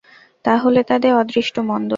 তা 0.45 0.53
হলে 0.57 0.81
তাদের 0.83 1.11
অদৃষ্ট 1.15 1.55
মন্দ। 1.61 1.89